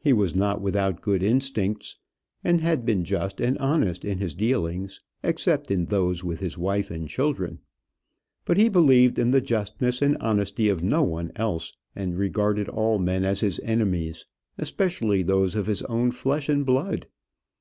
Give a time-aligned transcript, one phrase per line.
[0.00, 1.96] He was not without good instincts,
[2.42, 6.90] and had been just and honest in his dealings except in those with his wife
[6.90, 7.60] and children.
[8.44, 12.98] But he believed in the justness and honesty of no one else, and regarded all
[12.98, 14.26] men as his enemies
[14.58, 17.06] especially those of his own flesh and blood.